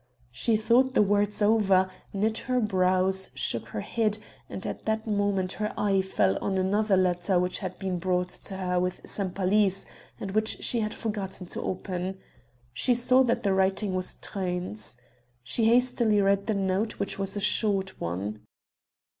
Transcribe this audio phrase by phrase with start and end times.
[0.31, 4.17] She thought the words over, knit her brows, shook her head
[4.49, 8.57] and at that moment her eye fell on another letter which had been brought to
[8.57, 9.85] her with Sempaly's,
[10.19, 12.17] and which she had forgotten to open.
[12.73, 14.97] She saw that the writing was Truyn's.
[15.43, 18.41] She hastily read the note which was a short one.